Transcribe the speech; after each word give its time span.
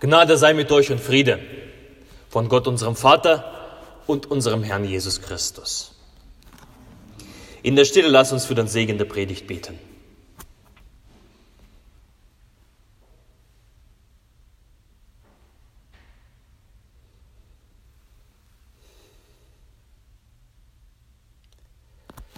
Gnade 0.00 0.36
sei 0.36 0.54
mit 0.54 0.70
euch 0.70 0.90
und 0.92 1.00
Friede 1.00 1.40
von 2.28 2.48
Gott, 2.48 2.66
unserem 2.68 2.94
Vater 2.94 3.44
und 4.06 4.26
unserem 4.26 4.62
Herrn 4.62 4.84
Jesus 4.84 5.20
Christus. 5.20 5.94
In 7.62 7.74
der 7.74 7.84
Stille 7.84 8.08
lass 8.08 8.32
uns 8.32 8.44
für 8.44 8.54
den 8.54 8.68
Segen 8.68 8.98
der 8.98 9.06
Predigt 9.06 9.46
beten. 9.46 9.78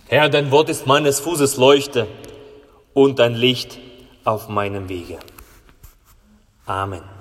Herr, 0.09 0.29
dein 0.29 0.51
Wort 0.51 0.69
ist 0.71 0.87
meines 0.87 1.21
Fußes 1.21 1.57
Leuchte 1.57 2.09
und 2.95 3.21
dein 3.21 3.35
Licht 3.35 3.79
auf 4.25 4.49
meinem 4.49 4.89
Wege. 4.89 5.21
Amen. 6.67 7.20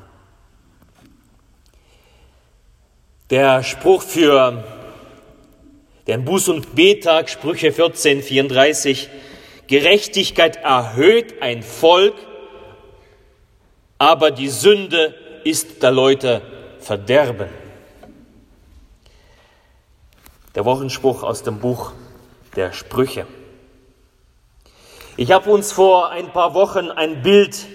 Der 3.30 3.62
Spruch 3.62 4.02
für 4.02 4.64
den 6.08 6.26
Buß- 6.26 6.50
und 6.50 6.74
Betag, 6.74 7.30
Sprüche 7.30 7.72
14, 7.72 8.24
34, 8.24 9.08
Gerechtigkeit 9.68 10.56
erhöht 10.56 11.40
ein 11.40 11.62
Volk, 11.62 12.16
aber 14.00 14.32
die 14.32 14.48
Sünde 14.48 15.14
ist 15.44 15.84
der 15.84 15.92
Leute 15.92 16.42
Verderben. 16.80 17.50
Der 20.56 20.66
Wochenspruch 20.66 21.22
aus 21.22 21.44
dem 21.44 21.60
Buch 21.60 21.92
der 22.56 22.74
Sprüche. 22.74 23.28
Ich 25.18 25.32
habe 25.32 25.52
uns 25.52 25.72
vor 25.72 26.10
ein 26.10 26.34
paar 26.34 26.56
Wochen 26.56 26.90
ein 26.90 27.22
Bild 27.22 27.68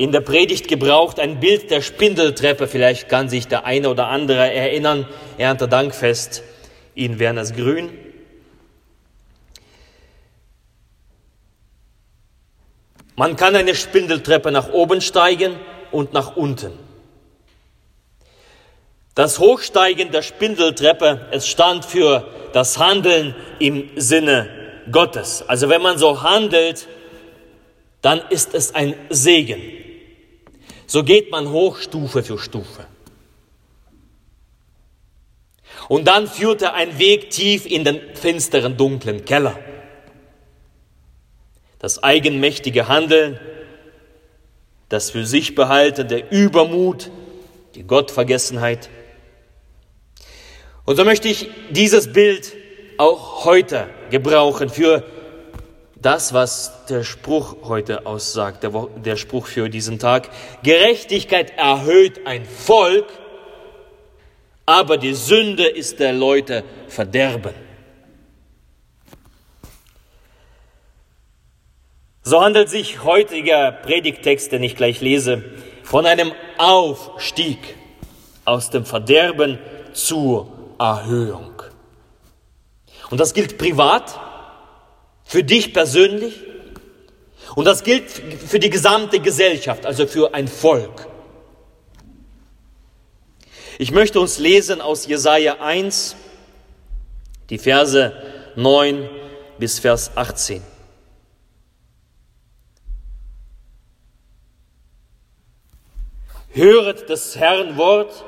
in 0.00 0.12
der 0.12 0.22
Predigt 0.22 0.66
gebraucht, 0.66 1.20
ein 1.20 1.40
Bild 1.40 1.70
der 1.70 1.82
Spindeltreppe. 1.82 2.66
Vielleicht 2.68 3.10
kann 3.10 3.28
sich 3.28 3.48
der 3.48 3.66
eine 3.66 3.90
oder 3.90 4.06
andere 4.06 4.50
erinnern. 4.50 5.06
Erntedankfest 5.36 6.42
in 6.94 7.18
Wernersgrün. 7.18 7.90
Man 13.14 13.36
kann 13.36 13.54
eine 13.54 13.74
Spindeltreppe 13.74 14.50
nach 14.50 14.72
oben 14.72 15.02
steigen 15.02 15.56
und 15.90 16.14
nach 16.14 16.34
unten. 16.34 16.72
Das 19.14 19.38
Hochsteigen 19.38 20.12
der 20.12 20.22
Spindeltreppe, 20.22 21.26
es 21.30 21.46
stand 21.46 21.84
für 21.84 22.26
das 22.54 22.78
Handeln 22.78 23.34
im 23.58 23.90
Sinne 23.96 24.48
Gottes. 24.90 25.44
Also 25.46 25.68
wenn 25.68 25.82
man 25.82 25.98
so 25.98 26.22
handelt, 26.22 26.88
dann 28.00 28.22
ist 28.30 28.54
es 28.54 28.74
ein 28.74 28.94
Segen. 29.10 29.79
So 30.90 31.04
geht 31.04 31.30
man 31.30 31.50
hoch 31.50 31.76
Stufe 31.76 32.24
für 32.24 32.36
Stufe. 32.36 32.84
Und 35.88 36.08
dann 36.08 36.26
führte 36.26 36.72
ein 36.72 36.98
Weg 36.98 37.30
tief 37.30 37.64
in 37.64 37.84
den 37.84 38.00
finsteren, 38.14 38.76
dunklen 38.76 39.24
Keller. 39.24 39.56
Das 41.78 42.02
eigenmächtige 42.02 42.88
Handeln, 42.88 43.38
das 44.88 45.12
für 45.12 45.24
sich 45.24 45.54
behalten, 45.54 46.08
der 46.08 46.32
Übermut, 46.32 47.12
die 47.76 47.84
Gottvergessenheit. 47.84 48.90
Und 50.86 50.96
so 50.96 51.04
möchte 51.04 51.28
ich 51.28 51.48
dieses 51.70 52.12
Bild 52.12 52.52
auch 52.98 53.44
heute 53.44 53.88
gebrauchen 54.10 54.68
für 54.68 55.04
das, 56.02 56.32
was 56.32 56.86
der 56.86 57.04
Spruch 57.04 57.56
heute 57.64 58.06
aussagt, 58.06 58.62
der, 58.62 58.88
der 59.04 59.16
Spruch 59.16 59.46
für 59.46 59.68
diesen 59.68 59.98
Tag. 59.98 60.30
Gerechtigkeit 60.62 61.56
erhöht 61.58 62.26
ein 62.26 62.44
Volk, 62.44 63.06
aber 64.64 64.96
die 64.96 65.14
Sünde 65.14 65.66
ist 65.66 66.00
der 66.00 66.12
Leute 66.12 66.64
Verderben. 66.88 67.54
So 72.22 72.40
handelt 72.40 72.68
sich 72.68 73.02
heutiger 73.02 73.72
Predigtext, 73.72 74.52
den 74.52 74.62
ich 74.62 74.76
gleich 74.76 75.00
lese, 75.00 75.44
von 75.82 76.06
einem 76.06 76.32
Aufstieg 76.58 77.58
aus 78.44 78.70
dem 78.70 78.84
Verderben 78.84 79.58
zur 79.92 80.46
Erhöhung. 80.78 81.62
Und 83.10 83.18
das 83.18 83.34
gilt 83.34 83.58
privat, 83.58 84.18
für 85.30 85.44
dich 85.44 85.72
persönlich 85.72 86.40
und 87.54 87.64
das 87.64 87.84
gilt 87.84 88.10
für 88.10 88.58
die 88.58 88.68
gesamte 88.68 89.20
Gesellschaft, 89.20 89.86
also 89.86 90.08
für 90.08 90.34
ein 90.34 90.48
Volk. 90.48 91.06
Ich 93.78 93.92
möchte 93.92 94.18
uns 94.18 94.38
lesen 94.38 94.80
aus 94.80 95.06
Jesaja 95.06 95.60
1, 95.60 96.16
die 97.48 97.58
Verse 97.58 98.12
9 98.56 99.08
bis 99.56 99.78
Vers 99.78 100.10
18. 100.16 100.64
Höret 106.48 107.08
des 107.08 107.36
Herrn 107.36 107.76
Wort, 107.76 108.24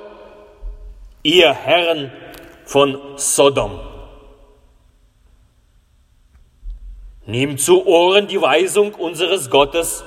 ihr 1.25 1.53
Herren 1.53 2.13
von 2.65 3.19
Sodom 3.19 3.92
Nimm 7.25 7.57
zu 7.57 7.87
Ohren 7.87 8.27
die 8.27 8.41
Weisung 8.41 8.95
unseres 8.95 9.49
Gottes, 9.49 10.03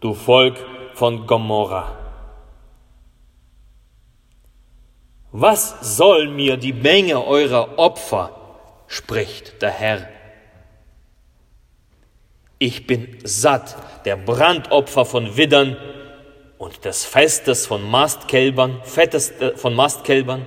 du 0.00 0.14
Volk 0.14 0.56
von 0.94 1.26
Gomorra. 1.26 1.96
Was 5.32 5.96
soll 5.96 6.28
mir 6.28 6.56
die 6.56 6.72
Menge 6.72 7.24
eurer 7.24 7.78
Opfer, 7.78 8.30
spricht 8.86 9.60
der 9.62 9.70
Herr. 9.70 10.08
Ich 12.58 12.86
bin 12.86 13.18
satt 13.24 13.76
der 14.04 14.16
Brandopfer 14.16 15.04
von 15.04 15.36
Widdern 15.36 15.76
und 16.56 16.84
des 16.84 17.04
Festes 17.04 17.66
von 17.66 17.82
Mastkälbern, 17.88 18.80
Fettes 18.84 19.30
äh, 19.40 19.56
von 19.56 19.74
Mastkälbern 19.74 20.46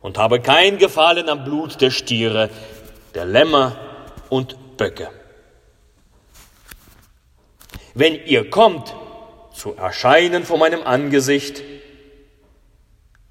und 0.00 0.16
habe 0.16 0.40
kein 0.40 0.78
Gefallen 0.78 1.28
am 1.28 1.44
Blut 1.44 1.80
der 1.80 1.90
Stiere, 1.90 2.50
der 3.14 3.24
Lämmer 3.24 3.76
und 4.30 4.76
Böcke. 4.76 5.10
Wenn 7.94 8.14
ihr 8.26 8.48
kommt, 8.48 8.94
zu 9.52 9.74
erscheinen 9.74 10.44
vor 10.44 10.58
meinem 10.58 10.82
Angesicht, 10.82 11.62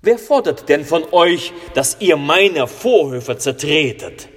wer 0.02 0.18
fordert 0.18 0.68
denn 0.68 0.84
von 0.84 1.06
euch, 1.14 1.54
dass 1.74 2.02
ihr 2.02 2.18
meine 2.18 2.68
Vorhöfe 2.68 3.38
zertretet? 3.38 4.28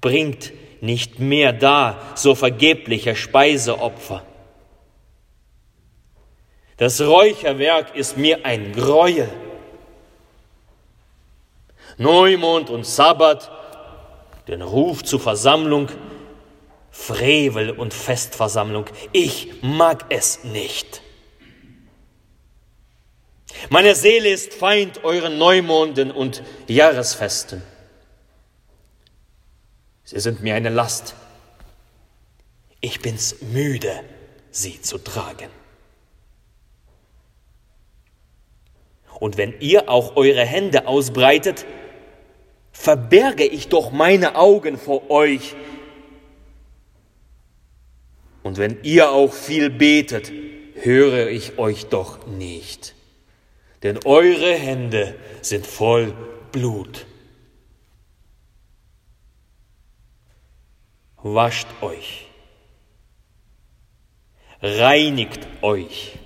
Bringt 0.00 0.52
nicht 0.80 1.18
mehr 1.18 1.52
da 1.52 2.12
so 2.16 2.34
vergebliche 2.34 3.16
Speiseopfer. 3.16 4.24
Das 6.76 7.00
Räucherwerk 7.00 7.94
ist 7.94 8.16
mir 8.16 8.44
ein 8.44 8.72
Greuel. 8.72 9.30
Neumond 11.98 12.70
und 12.70 12.86
Sabbat, 12.86 13.50
den 14.48 14.62
Ruf 14.62 15.02
zur 15.04 15.20
Versammlung, 15.20 15.88
Frevel 16.90 17.70
und 17.70 17.94
Festversammlung. 17.94 18.86
Ich 19.12 19.62
mag 19.62 20.04
es 20.08 20.44
nicht. 20.44 21.02
Meine 23.70 23.94
Seele 23.94 24.28
ist 24.28 24.54
Feind 24.54 25.04
euren 25.04 25.38
Neumonden 25.38 26.10
und 26.10 26.42
Jahresfesten. 26.66 27.62
Sie 30.04 30.20
sind 30.20 30.42
mir 30.42 30.54
eine 30.54 30.68
Last. 30.68 31.14
Ich 32.80 33.00
bin's 33.00 33.36
müde, 33.40 34.00
sie 34.50 34.82
zu 34.82 34.98
tragen. 34.98 35.48
Und 39.20 39.36
wenn 39.36 39.54
ihr 39.60 39.88
auch 39.88 40.16
eure 40.16 40.44
Hände 40.44 40.88
ausbreitet, 40.88 41.64
verberge 42.82 43.44
ich 43.44 43.68
doch 43.68 43.92
meine 43.92 44.34
Augen 44.34 44.76
vor 44.76 45.08
euch. 45.08 45.54
Und 48.42 48.58
wenn 48.58 48.82
ihr 48.82 49.12
auch 49.12 49.32
viel 49.32 49.70
betet, 49.70 50.32
höre 50.74 51.28
ich 51.28 51.58
euch 51.58 51.86
doch 51.86 52.26
nicht. 52.26 52.96
Denn 53.84 54.00
eure 54.04 54.52
Hände 54.54 55.14
sind 55.42 55.64
voll 55.64 56.12
Blut. 56.50 57.06
Wascht 61.18 61.68
euch, 61.82 62.26
reinigt 64.60 65.46
euch, 65.62 66.18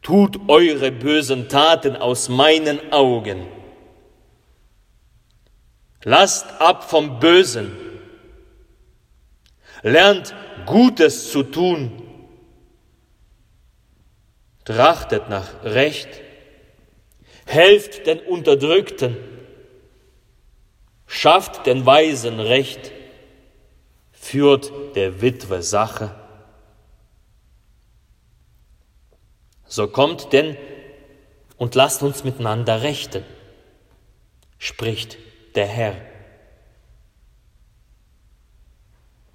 tut 0.00 0.48
eure 0.48 0.90
bösen 0.90 1.50
Taten 1.50 1.94
aus 1.94 2.30
meinen 2.30 2.90
Augen 2.90 3.57
Lasst 6.04 6.46
ab 6.60 6.88
vom 6.88 7.18
Bösen. 7.18 7.88
lernt 9.82 10.34
Gutes 10.66 11.30
zu 11.30 11.42
tun, 11.42 12.02
trachtet 14.64 15.28
nach 15.28 15.64
Recht, 15.64 16.08
helft 17.46 18.06
den 18.06 18.20
Unterdrückten, 18.20 19.16
schafft 21.06 21.66
den 21.66 21.86
Weisen 21.86 22.40
Recht, 22.40 22.92
führt 24.12 24.96
der 24.96 25.22
Witwe 25.22 25.62
Sache. 25.62 26.14
So 29.64 29.86
kommt 29.88 30.32
denn 30.32 30.56
und 31.56 31.74
lasst 31.74 32.02
uns 32.02 32.24
miteinander 32.24 32.82
rechten, 32.82 33.24
spricht 34.58 35.18
der 35.58 35.66
Herr. 35.66 35.96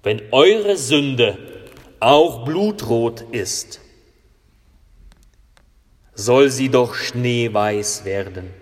Wenn 0.02 0.22
eure 0.32 0.78
Sünde 0.78 1.36
auch 2.00 2.46
blutrot 2.46 3.20
ist, 3.30 3.80
soll 6.14 6.48
sie 6.48 6.70
doch 6.70 6.94
schneeweiß 6.94 8.06
werden. 8.06 8.54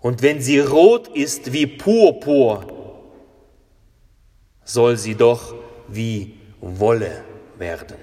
Und 0.00 0.22
wenn 0.22 0.40
sie 0.40 0.58
rot 0.58 1.08
ist 1.08 1.52
wie 1.52 1.66
Purpur, 1.66 2.66
soll 4.64 4.96
sie 4.96 5.16
doch 5.16 5.54
wie 5.86 6.40
Wolle 6.62 7.24
werden. 7.58 7.98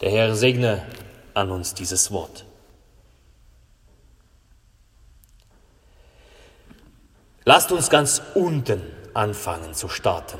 Der 0.00 0.10
Herr 0.10 0.34
segne 0.34 0.86
an 1.38 1.50
uns 1.50 1.74
dieses 1.74 2.10
Wort. 2.10 2.44
Lasst 7.44 7.72
uns 7.72 7.88
ganz 7.88 8.20
unten 8.34 8.82
anfangen 9.14 9.72
zu 9.72 9.88
starten, 9.88 10.38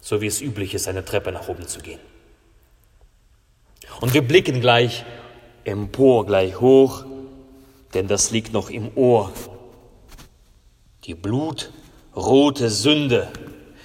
so 0.00 0.20
wie 0.20 0.26
es 0.26 0.40
üblich 0.42 0.74
ist, 0.74 0.86
eine 0.86 1.04
Treppe 1.04 1.32
nach 1.32 1.48
oben 1.48 1.66
zu 1.66 1.80
gehen. 1.80 2.00
Und 4.00 4.12
wir 4.12 4.22
blicken 4.22 4.60
gleich 4.60 5.04
empor, 5.64 6.26
gleich 6.26 6.60
hoch 6.60 7.04
denn 7.94 8.06
das 8.06 8.30
liegt 8.30 8.52
noch 8.52 8.70
im 8.70 8.90
Ohr. 8.96 9.32
Die 11.04 11.14
blutrote 11.14 12.68
Sünde, 12.68 13.28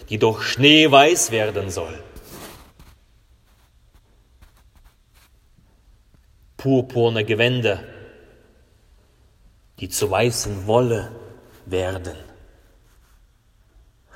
die 0.10 0.18
doch 0.18 0.42
schneeweiß 0.42 1.32
werden 1.32 1.70
soll. 1.70 1.98
Purpurne 6.64 7.26
Gewänder, 7.26 7.84
die 9.82 9.90
zu 9.90 10.10
weißen 10.10 10.66
Wolle 10.66 11.12
werden. 11.66 12.16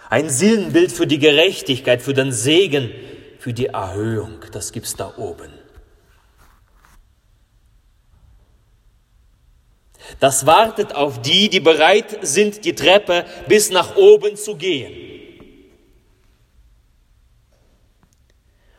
Ein 0.09 0.29
Sinnbild 0.29 0.93
für 0.93 1.07
die 1.07 1.19
Gerechtigkeit, 1.19 2.01
für 2.01 2.13
den 2.13 2.31
Segen, 2.31 2.89
für 3.37 3.51
die 3.51 3.65
Erhöhung, 3.65 4.39
das 4.53 4.71
gibt's 4.71 4.95
da 4.95 5.17
oben. 5.17 5.51
Das 10.21 10.45
wartet 10.45 10.95
auf 10.95 11.21
die, 11.21 11.49
die 11.49 11.59
bereit 11.59 12.19
sind, 12.21 12.63
die 12.63 12.75
Treppe 12.75 13.25
bis 13.49 13.71
nach 13.71 13.97
oben 13.97 14.37
zu 14.37 14.55
gehen. 14.55 14.93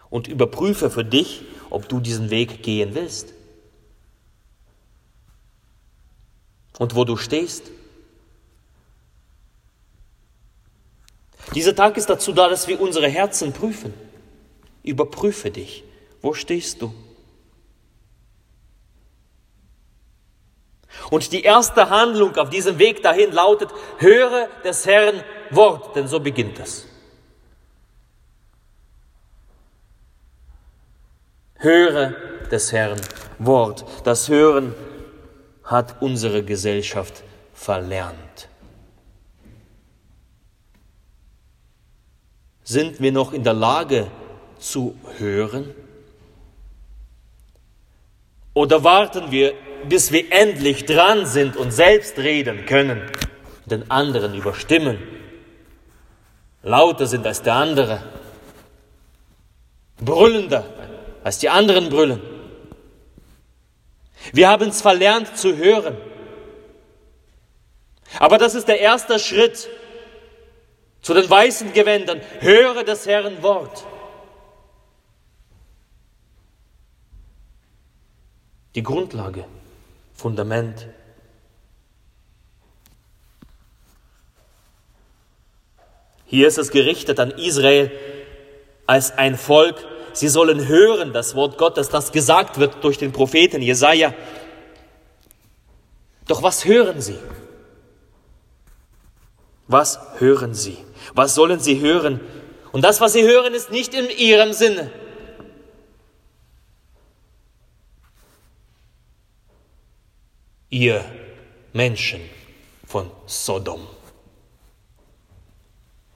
Und 0.08 0.26
überprüfe 0.26 0.88
für 0.88 1.04
dich, 1.04 1.42
ob 1.68 1.86
du 1.90 2.00
diesen 2.00 2.30
Weg 2.30 2.62
gehen 2.62 2.94
willst. 2.94 3.34
Und 6.78 6.94
wo 6.94 7.04
du 7.04 7.16
stehst. 7.16 7.64
Dieser 11.54 11.74
Tag 11.74 11.96
ist 11.96 12.08
dazu 12.08 12.32
da, 12.32 12.48
dass 12.48 12.68
wir 12.68 12.80
unsere 12.80 13.08
Herzen 13.08 13.52
prüfen. 13.52 13.92
Überprüfe 14.82 15.50
dich. 15.50 15.84
Wo 16.22 16.34
stehst 16.34 16.82
du? 16.82 16.94
Und 21.10 21.32
die 21.32 21.42
erste 21.42 21.90
Handlung 21.90 22.36
auf 22.36 22.50
diesem 22.50 22.78
Weg 22.78 23.02
dahin 23.02 23.32
lautet, 23.32 23.70
höre 23.98 24.48
des 24.64 24.84
Herrn 24.86 25.22
Wort, 25.50 25.96
denn 25.96 26.06
so 26.06 26.20
beginnt 26.20 26.58
es. 26.58 26.86
Höre 31.56 32.10
des 32.50 32.72
Herrn 32.72 33.00
Wort. 33.38 33.84
Das 34.04 34.28
Hören 34.28 34.74
hat 35.68 36.02
unsere 36.02 36.42
Gesellschaft 36.42 37.22
verlernt. 37.54 38.48
Sind 42.64 43.00
wir 43.00 43.12
noch 43.12 43.32
in 43.32 43.44
der 43.44 43.54
Lage 43.54 44.10
zu 44.58 44.94
hören? 45.18 45.74
Oder 48.52 48.82
warten 48.84 49.30
wir 49.30 49.54
bis 49.86 50.12
wir 50.12 50.32
endlich 50.32 50.86
dran 50.86 51.26
sind 51.26 51.56
und 51.56 51.70
selbst 51.70 52.18
reden 52.18 52.66
können, 52.66 53.02
den 53.66 53.90
anderen 53.90 54.34
überstimmen, 54.34 54.98
lauter 56.62 57.06
sind 57.06 57.26
als 57.26 57.42
der 57.42 57.54
andere, 57.54 58.02
brüllender 60.00 60.64
als 61.22 61.38
die 61.38 61.48
anderen 61.48 61.90
brüllen. 61.90 62.20
Wir 64.32 64.48
haben 64.48 64.68
es 64.68 64.80
verlernt 64.82 65.36
zu 65.36 65.56
hören. 65.56 65.96
Aber 68.18 68.38
das 68.38 68.54
ist 68.54 68.68
der 68.68 68.80
erste 68.80 69.18
Schritt 69.18 69.68
zu 71.02 71.14
den 71.14 71.28
weißen 71.28 71.72
Gewändern. 71.72 72.20
Höre 72.40 72.84
des 72.84 73.06
Herrn 73.06 73.42
Wort. 73.42 73.84
Die 78.74 78.82
Grundlage. 78.82 79.44
Fundament. 80.14 80.88
Hier 86.26 86.46
ist 86.46 86.58
es 86.58 86.70
gerichtet 86.70 87.20
an 87.20 87.30
Israel 87.30 87.90
als 88.86 89.12
ein 89.16 89.36
Volk. 89.36 89.84
Sie 90.18 90.28
sollen 90.28 90.66
hören 90.66 91.12
das 91.12 91.34
Wort 91.34 91.58
Gottes, 91.58 91.88
das 91.88 92.12
gesagt 92.12 92.58
wird 92.58 92.82
durch 92.82 92.98
den 92.98 93.12
Propheten 93.12 93.62
Jesaja. 93.62 94.14
Doch 96.26 96.42
was 96.42 96.64
hören 96.64 97.00
sie? 97.00 97.18
Was 99.66 99.98
hören 100.18 100.54
sie? 100.54 100.78
Was 101.14 101.34
sollen 101.34 101.60
sie 101.60 101.80
hören? 101.80 102.20
Und 102.72 102.82
das, 102.82 103.00
was 103.00 103.12
sie 103.12 103.22
hören, 103.22 103.54
ist 103.54 103.70
nicht 103.70 103.94
in 103.94 104.10
ihrem 104.10 104.52
Sinne. 104.52 104.90
ihr 110.70 111.04
Menschen 111.72 112.20
von 112.84 113.10
Sodom, 113.26 113.86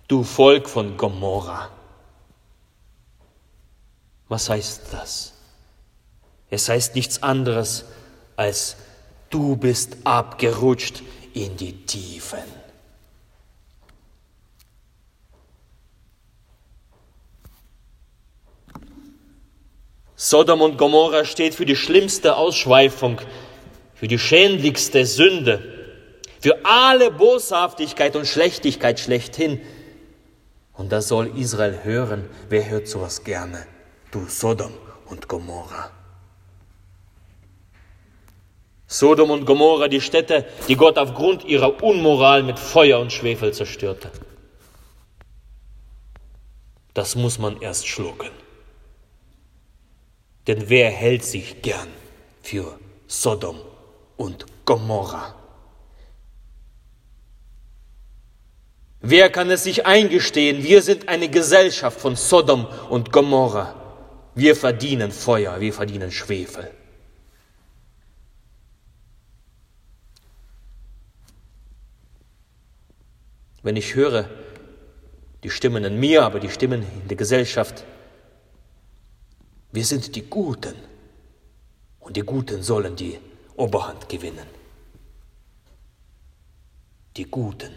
du 0.09 0.23
Volk 0.23 0.68
von 0.68 0.97
Gomorra. 0.97 1.71
Was 4.32 4.48
heißt 4.48 4.84
das? 4.92 5.34
Es 6.48 6.66
heißt 6.66 6.94
nichts 6.94 7.22
anderes 7.22 7.84
als 8.34 8.76
du 9.28 9.56
bist 9.56 9.98
abgerutscht 10.04 11.02
in 11.34 11.54
die 11.58 11.84
Tiefen. 11.84 12.38
Sodom 20.16 20.62
und 20.62 20.78
Gomorra 20.78 21.26
steht 21.26 21.54
für 21.54 21.66
die 21.66 21.76
schlimmste 21.76 22.34
Ausschweifung 22.36 23.20
für 23.94 24.08
die 24.08 24.18
schändlichste 24.18 25.04
Sünde, 25.04 25.62
für 26.40 26.64
alle 26.64 27.10
Boshaftigkeit 27.10 28.16
und 28.16 28.26
Schlechtigkeit 28.26 28.98
schlechthin. 28.98 29.60
Und 30.72 30.90
das 30.90 31.08
soll 31.08 31.38
Israel 31.38 31.80
hören. 31.84 32.30
Wer 32.48 32.70
hört 32.70 32.88
sowas 32.88 33.24
gerne? 33.24 33.66
Du 34.12 34.26
Sodom 34.28 34.75
und 35.07 35.26
Gomorra. 35.26 35.90
Sodom 38.87 39.31
und 39.31 39.47
Gomorra, 39.47 39.88
die 39.88 40.02
Städte, 40.02 40.47
die 40.69 40.76
Gott 40.76 40.99
aufgrund 40.99 41.47
ihrer 41.47 41.83
Unmoral 41.83 42.42
mit 42.42 42.59
Feuer 42.59 43.00
und 43.00 43.11
Schwefel 43.11 43.54
zerstörte. 43.54 44.11
Das 46.92 47.14
muss 47.16 47.38
man 47.38 47.62
erst 47.62 47.88
schlucken. 47.88 48.28
Denn 50.47 50.69
wer 50.69 50.90
hält 50.90 51.25
sich 51.25 51.62
gern 51.62 51.88
für 52.42 52.78
Sodom 53.07 53.59
und 54.19 54.45
Gomorra. 54.66 55.35
Wer 59.00 59.31
kann 59.31 59.50
es 59.50 59.64
sich 59.64 59.87
eingestehen? 59.87 60.62
Wir 60.62 60.83
sind 60.83 61.09
eine 61.09 61.31
Gesellschaft 61.31 61.99
von 61.99 62.14
Sodom 62.14 62.66
und 62.90 63.11
Gomorra. 63.11 63.81
Wir 64.34 64.56
verdienen 64.56 65.10
Feuer, 65.10 65.60
wir 65.60 65.72
verdienen 65.72 66.10
Schwefel. 66.10 66.70
Wenn 73.62 73.76
ich 73.76 73.94
höre, 73.94 74.28
die 75.42 75.50
Stimmen 75.50 75.84
in 75.84 76.00
mir, 76.00 76.24
aber 76.24 76.40
die 76.40 76.48
Stimmen 76.48 76.82
in 77.02 77.08
der 77.08 77.16
Gesellschaft, 77.16 77.84
wir 79.70 79.84
sind 79.84 80.16
die 80.16 80.22
Guten 80.22 80.74
und 82.00 82.16
die 82.16 82.22
Guten 82.22 82.62
sollen 82.62 82.96
die 82.96 83.18
Oberhand 83.56 84.08
gewinnen. 84.08 84.46
Die 87.16 87.24
Guten. 87.24 87.72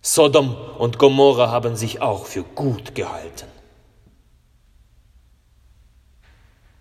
Sodom 0.00 0.56
und 0.78 0.98
Gomorra 0.98 1.50
haben 1.50 1.76
sich 1.76 2.00
auch 2.00 2.24
für 2.24 2.44
gut 2.44 2.94
gehalten. 2.94 3.57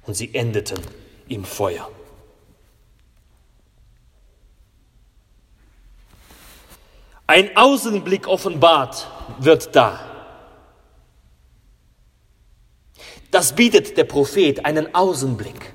Und 0.08 0.16
sie 0.16 0.34
endeten 0.34 0.80
im 1.28 1.44
Feuer. 1.44 1.88
Ein 7.28 7.56
Außenblick 7.58 8.28
offenbart 8.28 9.06
wird 9.40 9.76
da. 9.76 10.00
Das 13.32 13.54
bietet 13.54 13.98
der 13.98 14.06
Prophet 14.06 14.66
einen 14.66 14.96
Außenblick. 14.96 15.74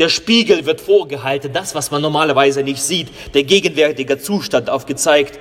Der 0.00 0.08
Spiegel 0.08 0.66
wird 0.66 0.80
vorgehalten, 0.80 1.52
das, 1.52 1.74
was 1.76 1.90
man 1.92 2.02
normalerweise 2.02 2.62
nicht 2.64 2.82
sieht, 2.82 3.34
der 3.34 3.44
gegenwärtige 3.44 4.18
Zustand 4.18 4.70
aufgezeigt. 4.70 5.38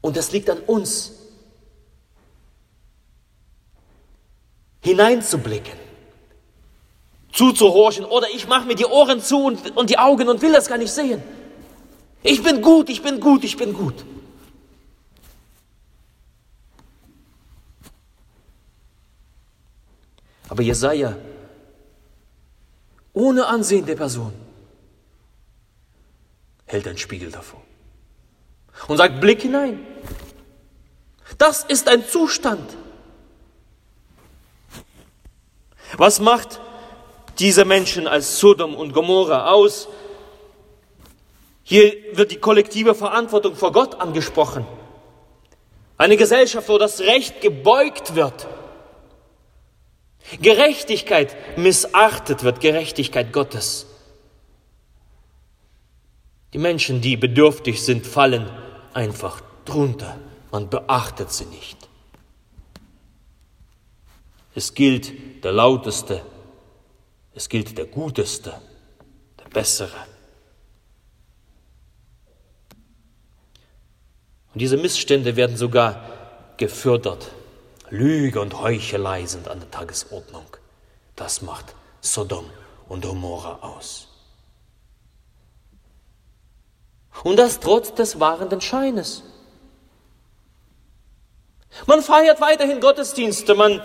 Und 0.00 0.16
es 0.16 0.32
liegt 0.32 0.48
an 0.48 0.60
uns, 0.60 1.12
hineinzublicken, 4.84 5.78
zuzuhorchen 7.32 8.04
oder 8.04 8.28
ich 8.32 8.46
mache 8.46 8.66
mir 8.66 8.76
die 8.76 8.86
Ohren 8.86 9.20
zu 9.20 9.46
und, 9.46 9.76
und 9.76 9.90
die 9.90 9.98
Augen 9.98 10.28
und 10.28 10.40
will 10.40 10.52
das 10.52 10.68
gar 10.68 10.78
nicht 10.78 10.92
sehen. 10.92 11.20
Ich 12.22 12.42
bin 12.42 12.62
gut, 12.62 12.88
ich 12.88 13.02
bin 13.02 13.18
gut, 13.18 13.42
ich 13.42 13.56
bin 13.56 13.72
gut. 13.72 14.04
Aber 20.48 20.62
Jesaja 20.62 21.16
ohne 23.14 23.46
Ansehen 23.46 23.86
der 23.86 23.94
Person, 23.94 24.32
hält 26.66 26.86
ein 26.88 26.98
Spiegel 26.98 27.30
davor 27.30 27.62
und 28.88 28.96
sagt, 28.96 29.20
Blick 29.20 29.42
hinein. 29.42 29.78
Das 31.38 31.64
ist 31.64 31.88
ein 31.88 32.04
Zustand. 32.04 32.76
Was 35.96 36.20
macht 36.20 36.60
diese 37.38 37.64
Menschen 37.64 38.06
als 38.06 38.38
Sodom 38.38 38.74
und 38.74 38.92
Gomorra 38.92 39.50
aus? 39.50 39.88
Hier 41.62 41.94
wird 42.12 42.30
die 42.30 42.36
kollektive 42.36 42.94
Verantwortung 42.94 43.56
vor 43.56 43.72
Gott 43.72 44.00
angesprochen. 44.00 44.66
Eine 45.96 46.16
Gesellschaft, 46.16 46.68
wo 46.68 46.78
das 46.78 47.00
Recht 47.00 47.40
gebeugt 47.40 48.14
wird 48.14 48.46
Gerechtigkeit 50.40 51.58
missachtet 51.58 52.44
wird, 52.44 52.60
Gerechtigkeit 52.60 53.32
Gottes. 53.32 53.86
Die 56.52 56.58
Menschen, 56.58 57.00
die 57.00 57.16
bedürftig 57.16 57.82
sind, 57.82 58.06
fallen 58.06 58.48
einfach 58.94 59.40
drunter. 59.64 60.16
Man 60.50 60.70
beachtet 60.70 61.30
sie 61.32 61.46
nicht. 61.46 61.83
Es 64.54 64.74
gilt 64.74 65.44
der 65.44 65.52
Lauteste, 65.52 66.22
es 67.34 67.48
gilt 67.48 67.76
der 67.76 67.86
Guteste, 67.86 68.54
der 69.38 69.48
Bessere. 69.50 70.06
Und 74.52 74.60
diese 74.60 74.76
Missstände 74.76 75.34
werden 75.34 75.56
sogar 75.56 76.54
gefördert 76.56 77.32
Lüge 77.90 78.40
und 78.40 78.60
Heuchelei 78.60 79.26
sind 79.26 79.48
an 79.48 79.60
der 79.60 79.70
Tagesordnung. 79.70 80.46
Das 81.16 81.42
macht 81.42 81.74
Sodom 82.00 82.50
und 82.88 83.04
Gomorra 83.04 83.58
aus. 83.62 84.08
Und 87.22 87.36
das 87.36 87.60
trotz 87.60 87.94
des 87.94 88.18
wahrenden 88.18 88.60
Scheines. 88.60 89.22
Man 91.86 92.02
feiert 92.02 92.40
weiterhin 92.40 92.80
Gottesdienste, 92.80 93.54
man 93.54 93.80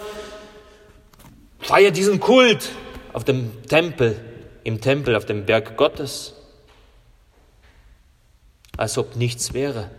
feiert 1.70 1.96
diesen 1.96 2.20
Kult 2.20 2.68
auf 3.14 3.24
dem 3.24 3.52
Tempel, 3.68 4.20
im 4.64 4.82
Tempel 4.82 5.16
auf 5.16 5.26
dem 5.26 5.46
Berg 5.46 5.78
Gottes, 5.78 6.34
als 8.76 8.98
ob 8.98 9.16
nichts 9.16 9.54
wäre. 9.54 9.92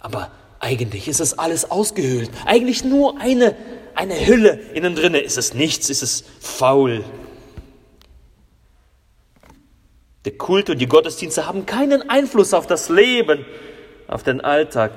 Aber 0.00 0.30
eigentlich 0.58 1.08
ist 1.08 1.18
es 1.18 1.38
alles 1.38 1.70
ausgehöhlt. 1.70 2.30
Eigentlich 2.44 2.84
nur 2.84 3.18
eine, 3.18 3.56
eine 3.94 4.26
Hülle. 4.26 4.60
Innen 4.74 4.94
drinne 4.94 5.20
ist 5.20 5.38
es 5.38 5.54
nichts, 5.54 5.88
ist 5.88 6.02
es 6.02 6.24
faul. 6.40 7.04
Der 10.26 10.36
Kult 10.36 10.68
und 10.68 10.76
die 10.76 10.88
Gottesdienste 10.88 11.46
haben 11.46 11.64
keinen 11.64 12.10
Einfluss 12.10 12.52
auf 12.52 12.66
das 12.66 12.90
Leben, 12.90 13.46
auf 14.08 14.24
den 14.24 14.42
Alltag. 14.42 14.92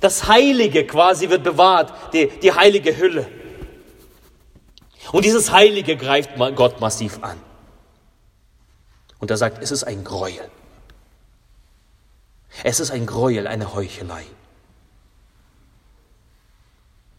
Das 0.00 0.28
Heilige 0.28 0.86
quasi 0.86 1.28
wird 1.28 1.42
bewahrt, 1.42 1.92
die, 2.12 2.26
die 2.26 2.52
heilige 2.52 2.96
Hülle. 2.96 3.28
Und 5.12 5.24
dieses 5.24 5.50
Heilige 5.52 5.96
greift 5.96 6.30
Gott 6.56 6.80
massiv 6.80 7.18
an. 7.22 7.38
Und 9.18 9.30
er 9.30 9.36
sagt, 9.36 9.62
es 9.62 9.70
ist 9.70 9.84
ein 9.84 10.04
Gräuel. 10.04 10.50
Es 12.64 12.80
ist 12.80 12.90
ein 12.90 13.06
Gräuel, 13.06 13.46
eine 13.46 13.74
Heuchelei. 13.74 14.24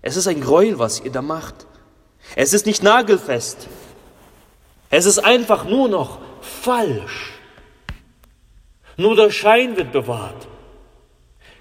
Es 0.01 0.15
ist 0.15 0.27
ein 0.27 0.41
Gräuel, 0.41 0.79
was 0.79 1.00
ihr 1.00 1.11
da 1.11 1.21
macht. 1.21 1.67
Es 2.35 2.53
ist 2.53 2.65
nicht 2.65 2.81
nagelfest. 2.81 3.67
Es 4.89 5.05
ist 5.05 5.19
einfach 5.19 5.65
nur 5.65 5.88
noch 5.88 6.19
falsch. 6.41 7.39
Nur 8.97 9.15
der 9.15 9.31
Schein 9.31 9.77
wird 9.77 9.91
bewahrt. 9.91 10.47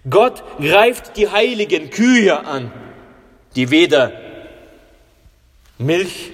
Gott 0.09 0.43
greift 0.59 1.17
die 1.17 1.29
heiligen 1.29 1.91
Kühe 1.91 2.47
an, 2.47 2.73
die 3.55 3.71
weder 3.71 4.13
Milch 5.79 6.33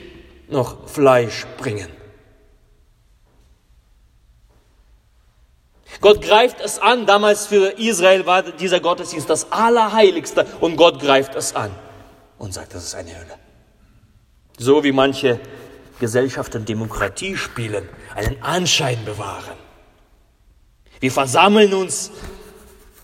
noch 0.48 0.88
Fleisch 0.88 1.46
bringen. 1.58 1.88
Gott 6.00 6.22
greift 6.22 6.60
es 6.60 6.78
an. 6.78 7.06
Damals 7.06 7.46
für 7.46 7.78
Israel 7.78 8.26
war 8.26 8.42
dieser 8.42 8.80
Gottesdienst 8.80 9.28
das 9.28 9.50
Allerheiligste 9.50 10.46
und 10.60 10.76
Gott 10.76 11.00
greift 11.00 11.34
es 11.34 11.54
an 11.54 11.70
und 12.38 12.52
sagt, 12.52 12.74
das 12.74 12.84
ist 12.84 12.94
eine 12.94 13.10
Hölle. 13.10 13.38
So 14.58 14.84
wie 14.84 14.92
manche 14.92 15.40
Gesellschaften 15.98 16.64
Demokratie 16.64 17.36
spielen, 17.36 17.88
einen 18.14 18.42
Anschein 18.42 19.04
bewahren. 19.04 19.56
Wir 21.00 21.10
versammeln 21.10 21.74
uns 21.74 22.10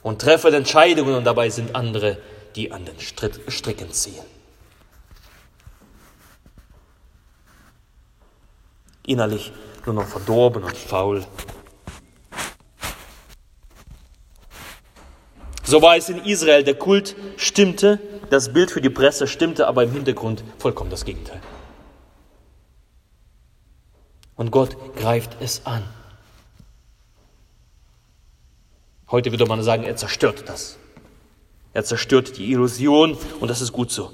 und 0.02 0.21
treffen 0.21 0.52
Entscheidungen 0.54 1.14
und 1.14 1.25
dabei 1.25 1.50
sind 1.50 1.75
andere, 1.75 2.18
die 2.56 2.73
an 2.73 2.85
den 2.85 2.99
Stricken 2.99 3.92
ziehen. 3.92 4.25
Innerlich 9.06 9.52
nur 9.85 9.94
noch 9.94 10.06
verdorben 10.06 10.62
und 10.62 10.76
faul 10.76 11.25
So 15.64 15.80
war 15.80 15.97
es 15.97 16.11
in 16.11 16.23
Israel. 16.25 16.64
Der 16.64 16.75
Kult 16.75 17.16
stimmte, 17.38 17.99
das 18.28 18.52
Bild 18.52 18.71
für 18.71 18.82
die 18.82 18.90
Presse 18.90 19.26
stimmte, 19.26 19.66
aber 19.66 19.85
im 19.85 19.92
Hintergrund 19.92 20.44
vollkommen 20.59 20.90
das 20.90 21.06
Gegenteil. 21.06 21.40
Und 24.37 24.50
Gott 24.50 24.76
greift 24.97 25.37
es 25.40 25.64
an. 25.64 25.82
Heute 29.12 29.31
würde 29.31 29.45
man 29.45 29.62
sagen, 29.62 29.85
er 29.85 29.95
zerstört 29.95 30.45
das. 30.47 30.78
Er 31.75 31.85
zerstört 31.85 32.38
die 32.38 32.50
Illusion 32.50 33.16
und 33.40 33.49
das 33.49 33.61
ist 33.61 33.73
gut 33.73 33.90
so. 33.90 34.11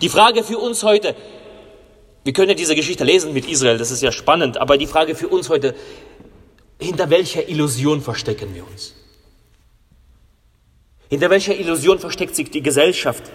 Die 0.00 0.08
Frage 0.08 0.42
für 0.42 0.58
uns 0.58 0.82
heute, 0.82 1.14
wir 2.24 2.32
können 2.32 2.48
ja 2.48 2.54
diese 2.54 2.74
Geschichte 2.74 3.04
lesen 3.04 3.32
mit 3.32 3.48
Israel, 3.48 3.78
das 3.78 3.92
ist 3.92 4.02
ja 4.02 4.10
spannend, 4.10 4.58
aber 4.58 4.76
die 4.76 4.88
Frage 4.88 5.14
für 5.14 5.28
uns 5.28 5.48
heute, 5.48 5.74
hinter 6.80 7.10
welcher 7.10 7.48
Illusion 7.48 8.00
verstecken 8.00 8.54
wir 8.54 8.66
uns? 8.66 8.94
Hinter 11.08 11.30
welcher 11.30 11.54
Illusion 11.54 12.00
versteckt 12.00 12.34
sich 12.34 12.50
die 12.50 12.62
Gesellschaft? 12.62 13.30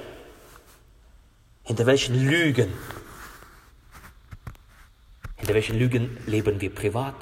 Hinter 1.64 1.86
welchen 1.86 2.28
Lügen? 2.28 2.74
Hinter 5.38 5.54
welchen 5.54 5.80
Lügen 5.80 6.18
leben 6.26 6.60
wir 6.60 6.74
privat? 6.74 7.16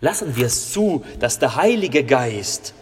Lassen 0.00 0.36
wir 0.36 0.46
es 0.46 0.72
zu, 0.72 1.04
dass 1.18 1.38
der 1.38 1.56
Heilige 1.56 2.04
Geist 2.04 2.74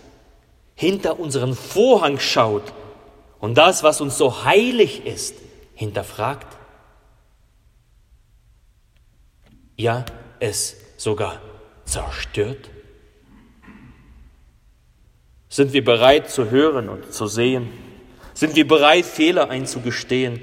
hinter 0.74 1.18
unseren 1.18 1.54
Vorhang 1.54 2.18
schaut 2.18 2.72
und 3.38 3.56
das, 3.56 3.82
was 3.82 4.00
uns 4.00 4.18
so 4.18 4.44
heilig 4.44 5.06
ist, 5.06 5.34
hinterfragt? 5.74 6.56
Ja, 9.76 10.04
es 10.40 10.76
sogar 10.96 11.40
zerstört? 11.84 12.70
Sind 15.48 15.72
wir 15.72 15.84
bereit 15.84 16.30
zu 16.30 16.50
hören 16.50 16.88
und 16.88 17.12
zu 17.12 17.26
sehen? 17.26 17.70
Sind 18.34 18.56
wir 18.56 18.68
bereit, 18.68 19.06
Fehler 19.06 19.48
einzugestehen? 19.48 20.40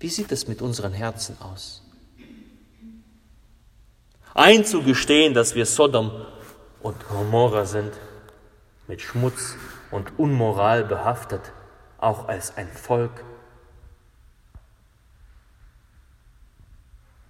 Wie 0.00 0.08
sieht 0.08 0.32
es 0.32 0.48
mit 0.48 0.62
unseren 0.62 0.92
Herzen 0.92 1.36
aus? 1.40 1.82
Einzugestehen, 4.40 5.34
dass 5.34 5.54
wir 5.54 5.66
Sodom 5.66 6.10
und 6.80 6.96
Gomorra 7.08 7.66
sind, 7.66 7.92
mit 8.88 9.02
Schmutz 9.02 9.54
und 9.90 10.18
Unmoral 10.18 10.82
behaftet, 10.84 11.52
auch 11.98 12.26
als 12.26 12.56
ein 12.56 12.68
Volk. 12.68 13.22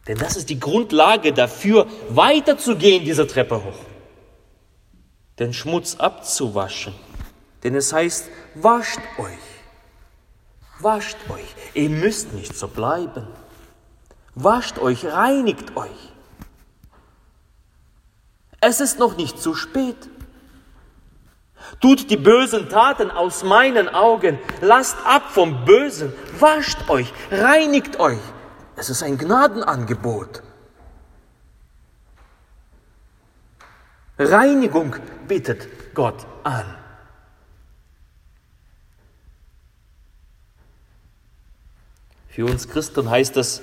Denn 0.06 0.18
das 0.18 0.36
ist 0.36 0.50
die 0.50 0.60
Grundlage 0.60 1.32
dafür, 1.32 1.88
weiterzugehen 2.10 3.04
diese 3.04 3.26
Treppe 3.26 3.56
hoch. 3.56 3.84
Den 5.40 5.52
Schmutz 5.52 5.96
abzuwaschen. 5.96 6.94
Denn 7.64 7.74
es 7.74 7.92
heißt, 7.92 8.28
wascht 8.54 9.00
euch. 9.18 9.48
Wascht 10.78 11.18
euch. 11.28 11.56
Ihr 11.74 11.90
müsst 11.90 12.32
nicht 12.34 12.56
so 12.56 12.68
bleiben. 12.68 13.26
Wascht 14.36 14.78
euch, 14.78 15.04
reinigt 15.06 15.76
euch. 15.76 16.09
Es 18.60 18.80
ist 18.80 18.98
noch 18.98 19.16
nicht 19.16 19.40
zu 19.40 19.54
spät. 19.54 19.96
Tut 21.80 22.10
die 22.10 22.16
bösen 22.16 22.68
Taten 22.68 23.10
aus 23.10 23.42
meinen 23.42 23.88
Augen. 23.88 24.38
Lasst 24.60 24.96
ab 25.04 25.30
vom 25.30 25.64
Bösen. 25.64 26.12
Wascht 26.38 26.88
euch, 26.90 27.12
reinigt 27.30 27.98
euch. 28.00 28.18
Es 28.76 28.90
ist 28.90 29.02
ein 29.02 29.18
Gnadenangebot. 29.18 30.42
Reinigung 34.18 34.96
bittet 35.26 35.94
Gott 35.94 36.26
an. 36.44 36.76
Für 42.28 42.44
uns 42.44 42.68
Christen 42.68 43.08
heißt 43.10 43.36
das 43.36 43.62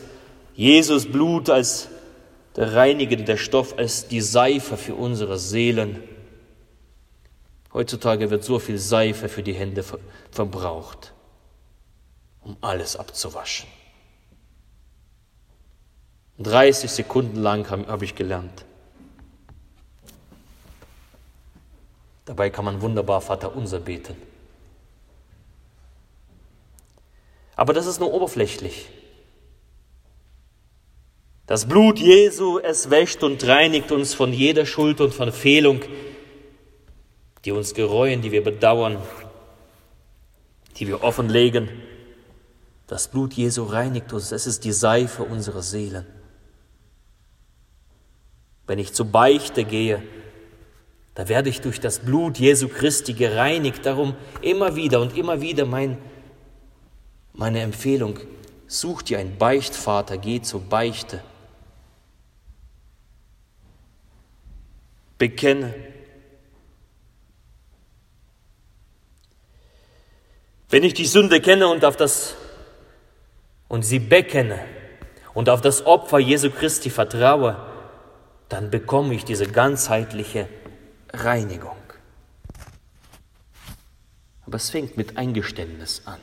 Jesus 0.55 1.11
Blut 1.11 1.49
als 1.49 1.89
der 2.57 2.73
reinigende 2.73 3.37
Stoff, 3.37 3.77
als 3.77 4.07
die 4.07 4.19
Seife 4.19 4.77
für 4.77 4.95
unsere 4.95 5.37
Seelen. 5.37 6.01
Heutzutage 7.71 8.31
wird 8.31 8.43
so 8.43 8.57
viel 8.57 8.79
Seife 8.79 9.29
für 9.29 9.43
die 9.43 9.53
Hände 9.53 9.85
verbraucht, 10.31 11.13
um 12.41 12.57
alles 12.61 12.95
abzuwaschen. 12.95 13.69
30 16.39 16.89
Sekunden 16.89 17.41
lang 17.41 17.69
habe 17.69 17.87
hab 17.87 18.01
ich 18.01 18.15
gelernt. 18.15 18.65
Dabei 22.25 22.49
kann 22.49 22.65
man 22.65 22.81
wunderbar 22.81 23.21
Vater 23.21 23.55
unser 23.55 23.79
beten. 23.79 24.15
Aber 27.55 27.73
das 27.73 27.85
ist 27.85 27.99
nur 27.99 28.13
oberflächlich. 28.13 28.89
Das 31.47 31.65
Blut 31.65 31.97
Jesu, 31.97 32.59
es 32.59 32.89
wäscht 32.89 33.23
und 33.23 33.41
reinigt 33.47 33.93
uns 33.93 34.13
von 34.13 34.33
jeder 34.33 34.65
Schuld 34.65 34.99
und 34.99 35.13
Verfehlung, 35.13 35.79
die 37.45 37.53
uns 37.53 37.73
gereuen, 37.73 38.21
die 38.21 38.33
wir 38.33 38.43
bedauern, 38.43 38.97
die 40.75 40.89
wir 40.89 41.05
offenlegen. 41.05 41.69
Das 42.87 43.07
Blut 43.07 43.33
Jesu 43.33 43.63
reinigt 43.63 44.11
uns, 44.11 44.33
es 44.33 44.45
ist 44.45 44.65
die 44.65 44.73
Seife 44.73 45.23
unserer 45.23 45.61
Seelen. 45.61 46.05
Wenn 48.67 48.77
ich 48.77 48.91
zur 48.91 49.05
Beichte 49.05 49.63
gehe, 49.63 50.03
da 51.15 51.29
werde 51.29 51.49
ich 51.49 51.61
durch 51.61 51.79
das 51.79 51.99
Blut 51.99 52.37
Jesu 52.39 52.67
Christi 52.67 53.13
gereinigt. 53.13 53.85
Darum 53.85 54.17
immer 54.41 54.75
wieder 54.75 54.99
und 54.99 55.17
immer 55.17 55.39
wieder 55.39 55.65
mein, 55.65 55.97
meine 57.31 57.61
Empfehlung, 57.61 58.19
such 58.67 59.01
dir 59.03 59.19
einen 59.19 59.37
Beichtvater, 59.37 60.17
geh 60.17 60.41
zur 60.41 60.59
Beichte. 60.59 61.23
Bekenne. 65.17 65.73
Wenn 70.69 70.83
ich 70.83 70.93
die 70.93 71.05
Sünde 71.05 71.41
kenne 71.41 71.67
und 71.67 71.85
auf 71.85 71.95
das 71.95 72.35
und 73.67 73.83
sie 73.83 73.99
bekenne 73.99 74.59
und 75.33 75.49
auf 75.49 75.61
das 75.61 75.85
Opfer 75.85 76.19
Jesu 76.19 76.49
Christi 76.49 76.89
vertraue, 76.89 77.57
dann 78.49 78.69
bekomme 78.69 79.13
ich 79.13 79.25
diese 79.25 79.47
ganzheitliche 79.47 80.47
Reinigung. 81.13 81.77
Aber 84.45 84.55
es 84.55 84.69
fängt 84.69 84.95
mit 84.95 85.17
Eingeständnis 85.17 86.03
an. 86.05 86.19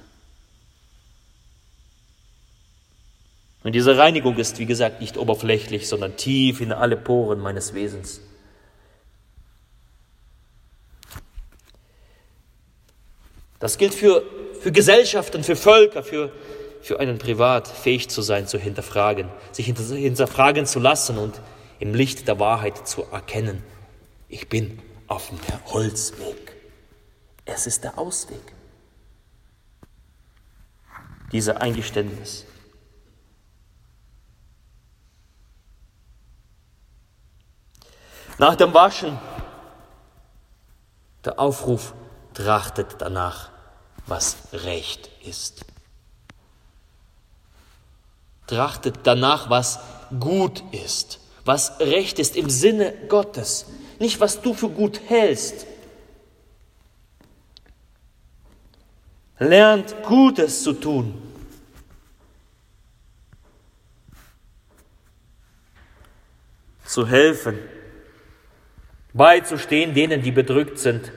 Und 3.63 3.73
diese 3.73 3.97
Reinigung 3.97 4.37
ist, 4.37 4.59
wie 4.59 4.67
gesagt, 4.67 5.01
nicht 5.01 5.17
oberflächlich, 5.17 5.89
sondern 5.89 6.17
tief 6.17 6.61
in 6.61 6.73
alle 6.73 6.97
Poren 6.97 7.39
meines 7.39 7.73
Wesens. 7.73 8.21
Das 13.65 13.79
gilt 13.79 13.95
für, 13.95 14.23
für 14.61 14.73
Gesellschaften, 14.73 15.43
für 15.43 15.57
Völker, 15.57 16.03
für, 16.03 16.31
für 16.83 17.01
einen 17.01 17.17
Privat, 17.17 17.67
fähig 17.67 18.11
zu 18.11 18.21
sein, 18.21 18.47
zu 18.47 18.59
hinterfragen, 18.59 19.31
sich 19.53 19.65
hinterfragen 19.65 20.67
zu 20.67 20.81
lassen 20.81 21.17
und 21.17 21.41
im 21.79 21.95
Licht 21.95 22.29
der 22.29 22.39
Wahrheit 22.39 22.87
zu 22.87 23.05
erkennen. 23.05 23.65
Ich 24.29 24.51
bin 24.51 24.83
auf 25.07 25.31
dem 25.31 25.39
Holzweg. 25.73 26.55
Es 27.47 27.67
ist 27.67 27.85
der 27.85 27.99
Ausweg. 27.99 28.53
Dieser 31.33 31.63
Eingeständnis. 31.63 32.45
Nach 38.37 38.57
dem 38.57 38.75
Waschen 38.75 39.19
der 41.25 41.39
Aufruf 41.39 41.95
trachtet 42.35 42.97
danach, 42.99 43.54
was 44.07 44.37
recht 44.53 45.11
ist. 45.25 45.65
Trachtet 48.47 49.01
danach, 49.05 49.49
was 49.49 49.81
gut 50.21 50.63
ist, 50.73 51.21
was 51.45 51.81
recht 51.81 52.19
ist 52.19 52.37
im 52.37 52.51
Sinne 52.51 52.93
Gottes, 53.09 53.67
nicht 53.99 54.21
was 54.21 54.41
du 54.43 54.53
für 54.53 54.69
gut 54.69 55.01
hältst. 55.09 55.67
Lernt 59.39 59.95
Gutes 60.05 60.63
zu 60.63 60.75
tun. 60.75 61.21
Zu 66.85 67.09
helfen, 67.09 67.59
beizustehen 69.13 69.95
denen, 69.95 70.23
die 70.23 70.31
bedrückt 70.31 70.79
sind 70.79 71.11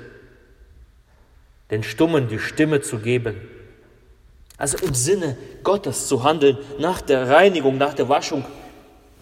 den 1.71 1.83
Stummen 1.83 2.27
die 2.27 2.39
Stimme 2.39 2.81
zu 2.81 2.99
geben. 2.99 3.35
Also 4.57 4.77
im 4.79 4.93
Sinne 4.93 5.37
Gottes 5.63 6.07
zu 6.07 6.23
handeln, 6.23 6.57
nach 6.79 7.01
der 7.01 7.29
Reinigung, 7.29 7.77
nach 7.77 7.93
der 7.93 8.09
Waschung. 8.09 8.45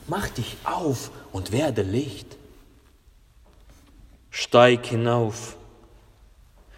Mach 0.08 0.29
dich 0.29 0.58
auf 0.63 1.12
und 1.31 1.51
werde 1.51 1.81
Licht. 1.81 2.38
Steig 4.29 4.86
hinauf. 4.86 5.58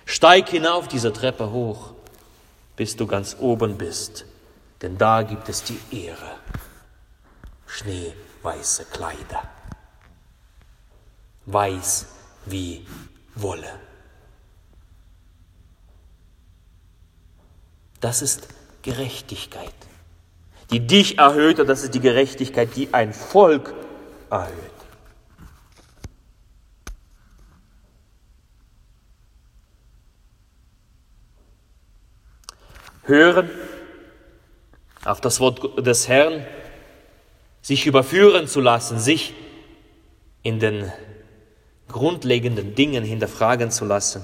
Steig 0.05 0.49
hinauf 0.49 0.87
diese 0.87 1.11
Treppe 1.11 1.51
hoch, 1.51 1.93
bis 2.75 2.95
du 2.95 3.05
ganz 3.05 3.35
oben 3.39 3.77
bist, 3.77 4.25
denn 4.81 4.97
da 4.97 5.21
gibt 5.23 5.49
es 5.49 5.63
die 5.63 5.79
Ehre. 5.91 6.37
Schneeweiße 7.65 8.85
Kleider. 8.85 9.43
Weiß 11.45 12.07
wie 12.45 12.85
Wolle. 13.35 13.79
Das 17.99 18.21
ist 18.21 18.47
Gerechtigkeit, 18.83 19.73
die 20.71 20.85
dich 20.85 21.17
erhöht 21.17 21.59
und 21.59 21.67
das 21.67 21.83
ist 21.83 21.95
die 21.95 21.99
Gerechtigkeit, 21.99 22.69
die 22.75 22.93
ein 22.93 23.13
Volk 23.13 23.73
erhöht. 24.29 24.53
Hören 33.03 33.49
auf 35.05 35.21
das 35.21 35.39
Wort 35.39 35.85
des 35.85 36.07
Herrn, 36.07 36.45
sich 37.61 37.85
überführen 37.85 38.47
zu 38.47 38.59
lassen, 38.59 38.99
sich 38.99 39.33
in 40.43 40.59
den 40.59 40.91
grundlegenden 41.87 42.75
Dingen 42.75 43.03
hinterfragen 43.03 43.71
zu 43.71 43.85
lassen 43.85 44.23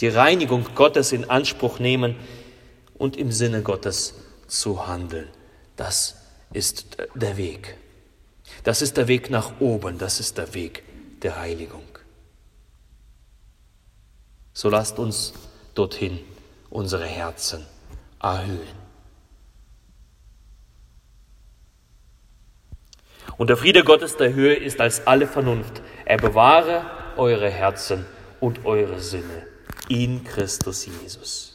die 0.00 0.08
Reinigung 0.08 0.64
Gottes 0.74 1.12
in 1.12 1.28
Anspruch 1.28 1.78
nehmen 1.78 2.16
und 2.96 3.16
im 3.16 3.32
Sinne 3.32 3.62
Gottes 3.62 4.14
zu 4.46 4.86
handeln. 4.86 5.28
Das 5.76 6.16
ist 6.52 6.98
der 7.14 7.36
Weg. 7.36 7.76
Das 8.64 8.82
ist 8.82 8.96
der 8.96 9.08
Weg 9.08 9.30
nach 9.30 9.60
oben, 9.60 9.98
das 9.98 10.20
ist 10.20 10.38
der 10.38 10.54
Weg 10.54 10.82
der 11.22 11.40
Heiligung. 11.40 11.84
So 14.52 14.68
lasst 14.70 14.98
uns 14.98 15.34
dorthin 15.74 16.18
unsere 16.70 17.06
Herzen 17.06 17.64
erhöhen. 18.20 18.78
Und 23.36 23.50
der 23.50 23.56
Friede 23.56 23.84
Gottes 23.84 24.16
der 24.16 24.32
Höhe 24.32 24.54
ist 24.54 24.80
als 24.80 25.06
alle 25.06 25.28
Vernunft. 25.28 25.80
Er 26.04 26.16
bewahre 26.16 26.84
eure 27.16 27.50
Herzen 27.50 28.04
und 28.40 28.64
eure 28.64 28.98
Sinne 28.98 29.46
in 29.88 30.20
Christus 30.24 30.84
Jesus. 30.84 31.47